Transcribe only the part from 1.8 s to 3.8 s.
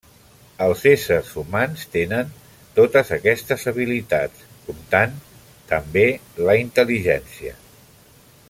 tenen totes aquestes